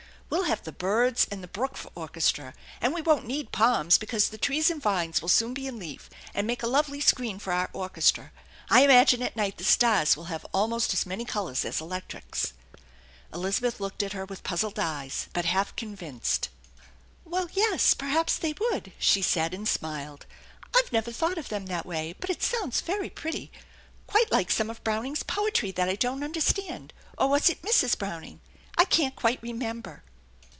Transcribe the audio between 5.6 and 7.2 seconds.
in leaf and make a lovely